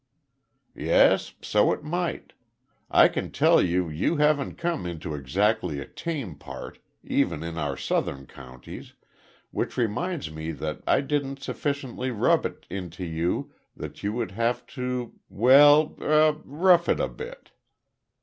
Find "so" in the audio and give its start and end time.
1.43-1.71